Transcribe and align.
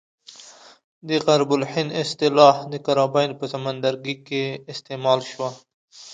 غرب 1.25 1.49
الهند 1.59 1.91
اصطلاح 2.03 2.55
د 2.71 2.73
کاربین 2.85 3.29
په 3.39 3.45
سمندرګي 3.53 4.15
کې 4.27 4.43
استعمال 4.73 5.19
شوه. 5.31 5.49